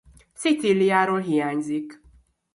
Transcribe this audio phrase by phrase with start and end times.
[0.33, 2.01] Szicíliáról hiányzik.